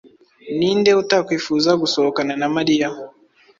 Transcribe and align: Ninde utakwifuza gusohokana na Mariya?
Ninde 0.57 0.91
utakwifuza 1.01 1.71
gusohokana 1.81 2.33
na 2.41 2.47
Mariya? 2.55 2.87